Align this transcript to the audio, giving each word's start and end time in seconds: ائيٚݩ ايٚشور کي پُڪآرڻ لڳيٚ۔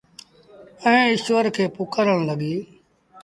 ائيٚݩ 0.85 1.05
ايٚشور 1.09 1.45
کي 1.55 1.63
پُڪآرڻ 1.75 2.17
لڳيٚ۔ 2.29 2.61